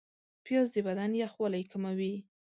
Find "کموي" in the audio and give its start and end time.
1.71-2.13